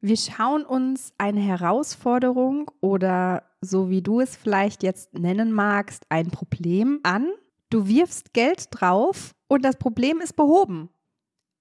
[0.00, 6.30] Wir schauen uns eine Herausforderung oder so wie du es vielleicht jetzt nennen magst, ein
[6.30, 7.26] Problem an.
[7.68, 10.88] Du wirfst Geld drauf und das Problem ist behoben.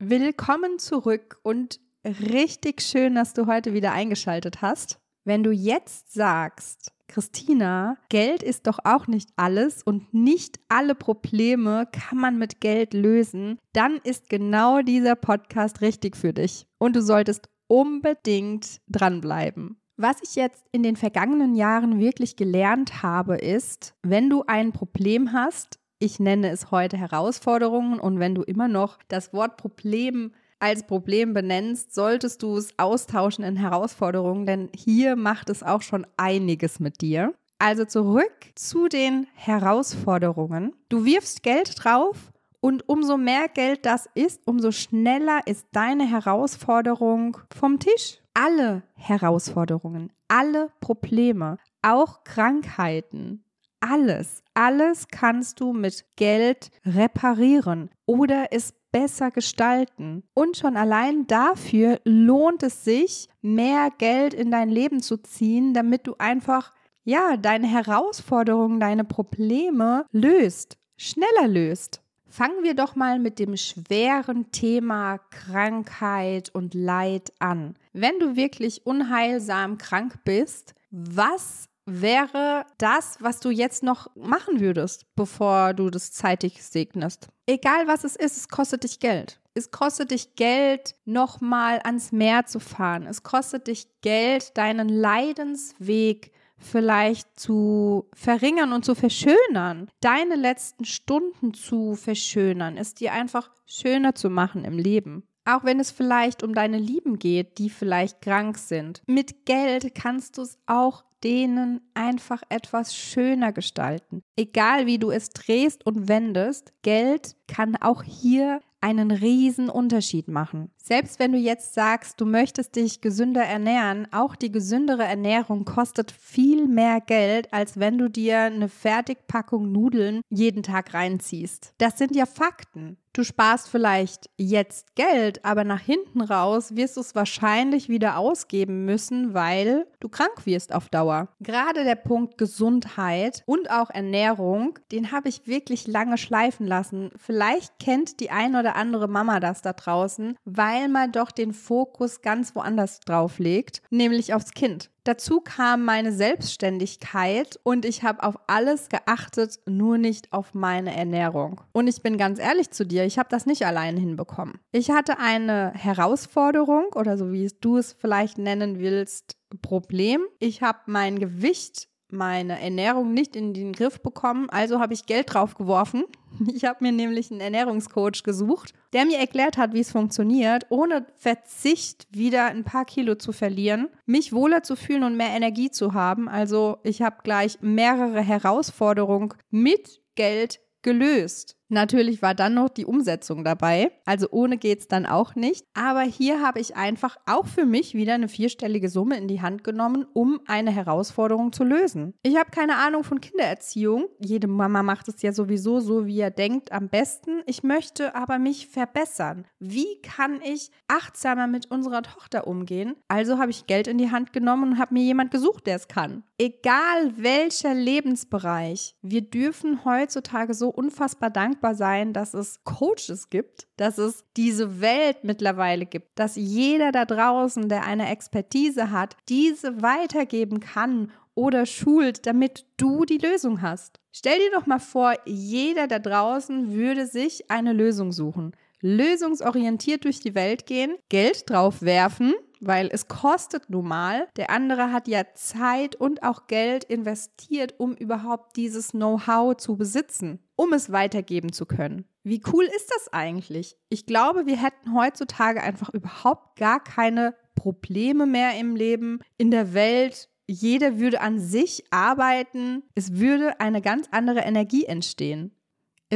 [0.00, 4.98] Willkommen zurück und richtig schön, dass du heute wieder eingeschaltet hast.
[5.24, 11.86] Wenn du jetzt sagst, Christina, Geld ist doch auch nicht alles und nicht alle Probleme
[11.92, 16.66] kann man mit Geld lösen, dann ist genau dieser Podcast richtig für dich.
[16.78, 19.80] Und du solltest unbedingt dranbleiben.
[19.96, 25.32] Was ich jetzt in den vergangenen Jahren wirklich gelernt habe, ist, wenn du ein Problem
[25.32, 30.84] hast, ich nenne es heute Herausforderungen und wenn du immer noch das Wort Problem als
[30.86, 36.80] Problem benennst, solltest du es austauschen in Herausforderungen, denn hier macht es auch schon einiges
[36.80, 37.32] mit dir.
[37.58, 40.74] Also zurück zu den Herausforderungen.
[40.88, 42.32] Du wirfst Geld drauf
[42.64, 48.22] und umso mehr Geld das ist, umso schneller ist deine Herausforderung vom Tisch.
[48.32, 53.44] Alle Herausforderungen, alle Probleme, auch Krankheiten,
[53.80, 60.22] alles, alles kannst du mit Geld reparieren oder es besser gestalten.
[60.32, 66.06] Und schon allein dafür lohnt es sich, mehr Geld in dein Leben zu ziehen, damit
[66.06, 66.72] du einfach,
[67.04, 72.00] ja, deine Herausforderungen, deine Probleme löst, schneller löst.
[72.36, 77.76] Fangen wir doch mal mit dem schweren Thema Krankheit und Leid an.
[77.92, 85.06] Wenn du wirklich unheilsam krank bist, was wäre das, was du jetzt noch machen würdest,
[85.14, 87.28] bevor du das zeitig segnest?
[87.46, 89.40] Egal was es ist, es kostet dich Geld.
[89.54, 93.06] Es kostet dich Geld, nochmal ans Meer zu fahren.
[93.06, 96.32] Es kostet dich Geld, deinen Leidensweg
[96.64, 104.14] vielleicht zu verringern und zu verschönern, deine letzten Stunden zu verschönern, es dir einfach schöner
[104.14, 105.28] zu machen im Leben.
[105.46, 109.02] Auch wenn es vielleicht um deine Lieben geht, die vielleicht krank sind.
[109.06, 114.22] Mit Geld kannst du es auch denen einfach etwas schöner gestalten.
[114.36, 120.70] Egal wie du es drehst und wendest, Geld kann auch hier einen riesen Unterschied machen.
[120.76, 126.12] Selbst wenn du jetzt sagst, du möchtest dich gesünder ernähren, auch die gesündere Ernährung kostet
[126.12, 131.72] viel mehr Geld, als wenn du dir eine Fertigpackung Nudeln jeden Tag reinziehst.
[131.78, 132.98] Das sind ja Fakten.
[133.14, 138.84] Du sparst vielleicht jetzt Geld, aber nach hinten raus wirst du es wahrscheinlich wieder ausgeben
[138.84, 141.13] müssen, weil du krank wirst auf Dauer.
[141.40, 147.10] Gerade der Punkt Gesundheit und auch Ernährung, den habe ich wirklich lange schleifen lassen.
[147.16, 152.22] Vielleicht kennt die ein oder andere Mama das da draußen, weil man doch den Fokus
[152.22, 154.90] ganz woanders drauf legt, nämlich aufs Kind.
[155.04, 161.60] Dazu kam meine Selbstständigkeit und ich habe auf alles geachtet, nur nicht auf meine Ernährung.
[161.72, 164.60] Und ich bin ganz ehrlich zu dir, ich habe das nicht allein hinbekommen.
[164.72, 170.22] Ich hatte eine Herausforderung oder so wie du es vielleicht nennen willst, Problem.
[170.38, 175.34] Ich habe mein Gewicht meine Ernährung nicht in den Griff bekommen, also habe ich Geld
[175.34, 176.04] drauf geworfen.
[176.52, 181.06] Ich habe mir nämlich einen Ernährungscoach gesucht, der mir erklärt hat, wie es funktioniert, ohne
[181.14, 185.94] Verzicht wieder ein paar Kilo zu verlieren, mich wohler zu fühlen und mehr Energie zu
[185.94, 186.28] haben.
[186.28, 191.56] Also ich habe gleich mehrere Herausforderungen mit Geld gelöst.
[191.68, 195.64] Natürlich war dann noch die Umsetzung dabei, also ohne geht es dann auch nicht.
[195.72, 199.64] Aber hier habe ich einfach auch für mich wieder eine vierstellige Summe in die Hand
[199.64, 202.14] genommen, um eine Herausforderung zu lösen.
[202.22, 204.06] Ich habe keine Ahnung von Kindererziehung.
[204.20, 207.42] Jede Mama macht es ja sowieso so, wie er denkt, am besten.
[207.46, 209.46] Ich möchte aber mich verbessern.
[209.58, 212.94] Wie kann ich achtsamer mit unserer Tochter umgehen?
[213.08, 215.88] Also habe ich Geld in die Hand genommen und habe mir jemand gesucht, der es
[215.88, 216.24] kann.
[216.36, 223.68] Egal welcher Lebensbereich, wir dürfen heutzutage so unfassbar dankbar dankbar sein, dass es Coaches gibt,
[223.76, 229.80] dass es diese Welt mittlerweile gibt, dass jeder da draußen, der eine Expertise hat, diese
[229.80, 234.00] weitergeben kann oder schult, damit du die Lösung hast.
[234.12, 238.52] Stell dir doch mal vor, jeder da draußen würde sich eine Lösung suchen.
[238.86, 242.34] Lösungsorientiert durch die Welt gehen, Geld drauf werfen
[242.66, 244.28] weil es kostet nun mal.
[244.36, 250.40] Der andere hat ja Zeit und auch Geld investiert, um überhaupt dieses Know-how zu besitzen,
[250.56, 252.06] um es weitergeben zu können.
[252.22, 253.76] Wie cool ist das eigentlich?
[253.90, 259.74] Ich glaube, wir hätten heutzutage einfach überhaupt gar keine Probleme mehr im Leben, in der
[259.74, 260.30] Welt.
[260.46, 262.82] Jeder würde an sich arbeiten.
[262.94, 265.54] Es würde eine ganz andere Energie entstehen.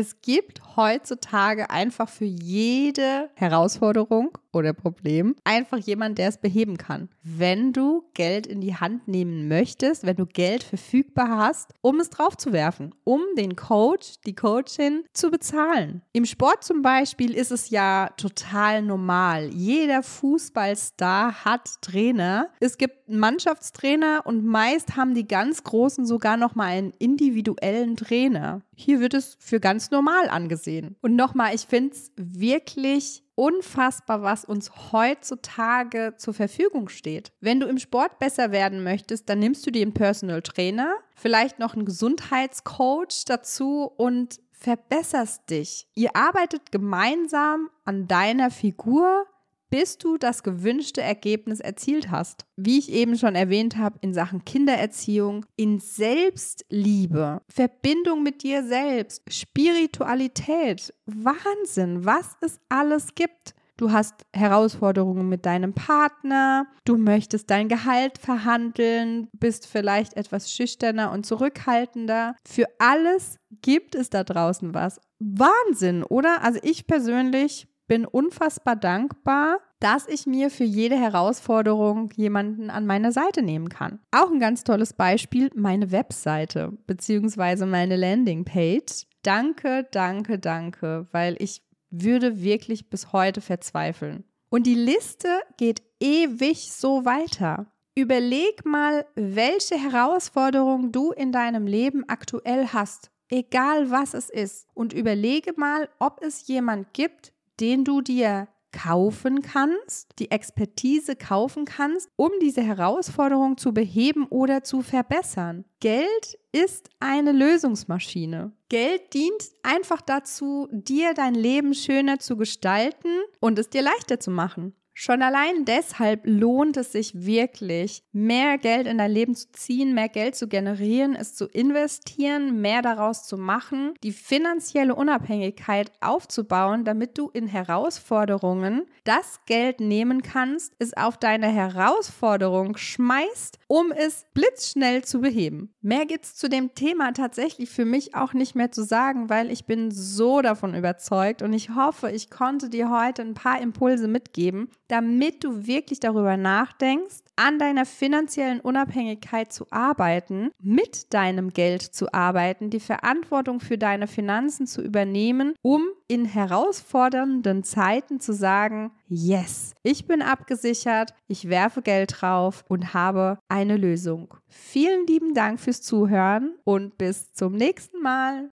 [0.00, 7.08] Es gibt heutzutage einfach für jede Herausforderung oder Problem einfach jemand, der es beheben kann.
[7.22, 12.10] Wenn du Geld in die Hand nehmen möchtest, wenn du Geld verfügbar hast, um es
[12.10, 16.02] draufzuwerfen, um den Coach, die Coachin zu bezahlen.
[16.12, 19.48] Im Sport zum Beispiel ist es ja total normal.
[19.52, 22.50] Jeder Fußballstar hat Trainer.
[22.60, 28.62] Es gibt Mannschaftstrainer und meist haben die ganz Großen sogar noch mal einen individuellen Trainer.
[28.74, 30.96] Hier wird es für ganz normal angesehen.
[31.00, 37.30] Und nochmal, ich finde es wirklich unfassbar, was uns heutzutage zur Verfügung steht.
[37.40, 41.60] Wenn du im Sport besser werden möchtest, dann nimmst du dir einen Personal Trainer, vielleicht
[41.60, 45.86] noch einen Gesundheitscoach dazu und verbesserst dich.
[45.94, 49.24] Ihr arbeitet gemeinsam an deiner Figur,
[49.70, 52.46] bis du das gewünschte Ergebnis erzielt hast.
[52.56, 59.22] Wie ich eben schon erwähnt habe, in Sachen Kindererziehung, in Selbstliebe, Verbindung mit dir selbst,
[59.28, 63.54] Spiritualität, Wahnsinn, was es alles gibt.
[63.78, 71.12] Du hast Herausforderungen mit deinem Partner, du möchtest dein Gehalt verhandeln, bist vielleicht etwas schüchterner
[71.12, 72.34] und zurückhaltender.
[72.44, 75.00] Für alles gibt es da draußen was.
[75.20, 76.42] Wahnsinn, oder?
[76.42, 83.12] Also ich persönlich bin unfassbar dankbar, dass ich mir für jede Herausforderung jemanden an meine
[83.12, 84.00] Seite nehmen kann.
[84.10, 87.64] Auch ein ganz tolles Beispiel, meine Webseite bzw.
[87.66, 89.06] meine Landingpage.
[89.22, 94.24] Danke, danke, danke, weil ich würde wirklich bis heute verzweifeln.
[94.50, 97.66] Und die Liste geht ewig so weiter.
[97.94, 104.68] Überleg mal, welche Herausforderungen du in deinem Leben aktuell hast, egal was es ist.
[104.74, 111.64] Und überlege mal, ob es jemand gibt, den du dir kaufen kannst, die Expertise kaufen
[111.64, 115.64] kannst, um diese Herausforderung zu beheben oder zu verbessern.
[115.80, 118.52] Geld ist eine Lösungsmaschine.
[118.68, 123.08] Geld dient einfach dazu, dir dein Leben schöner zu gestalten
[123.40, 124.74] und es dir leichter zu machen.
[125.00, 130.08] Schon allein deshalb lohnt es sich wirklich, mehr Geld in dein Leben zu ziehen, mehr
[130.08, 137.16] Geld zu generieren, es zu investieren, mehr daraus zu machen, die finanzielle Unabhängigkeit aufzubauen, damit
[137.16, 145.04] du in Herausforderungen das Geld nehmen kannst, es auf deine Herausforderung schmeißt, um es blitzschnell
[145.04, 145.72] zu beheben.
[145.80, 149.52] Mehr gibt es zu dem Thema tatsächlich für mich auch nicht mehr zu sagen, weil
[149.52, 154.08] ich bin so davon überzeugt und ich hoffe, ich konnte dir heute ein paar Impulse
[154.08, 161.82] mitgeben, damit du wirklich darüber nachdenkst, an deiner finanziellen Unabhängigkeit zu arbeiten, mit deinem Geld
[161.82, 168.90] zu arbeiten, die Verantwortung für deine Finanzen zu übernehmen, um in herausfordernden Zeiten zu sagen,
[169.06, 174.34] yes, ich bin abgesichert, ich werfe Geld drauf und habe eine Lösung.
[174.48, 178.50] Vielen lieben Dank fürs Zuhören und bis zum nächsten Mal.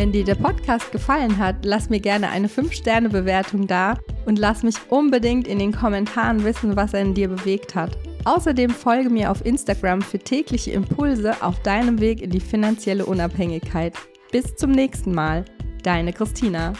[0.00, 4.76] Wenn dir der Podcast gefallen hat, lass mir gerne eine 5-Sterne-Bewertung da und lass mich
[4.88, 7.98] unbedingt in den Kommentaren wissen, was er in dir bewegt hat.
[8.24, 13.92] Außerdem folge mir auf Instagram für tägliche Impulse auf deinem Weg in die finanzielle Unabhängigkeit.
[14.32, 15.44] Bis zum nächsten Mal,
[15.82, 16.72] deine Christina.